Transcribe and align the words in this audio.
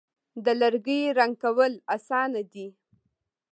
د 0.43 0.45
لرګي 0.61 1.01
رنګ 1.17 1.33
کول 1.43 1.73
آسانه 1.95 2.41
دي. 2.53 2.67